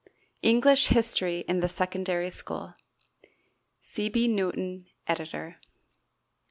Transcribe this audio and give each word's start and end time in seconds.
English 0.41 0.87
History 0.87 1.41
in 1.47 1.59
the 1.59 1.69
Secondary 1.69 2.31
School 2.31 2.73
C. 3.83 4.09
B. 4.09 4.27
NEWTON, 4.27 4.87
Editor. 5.05 5.57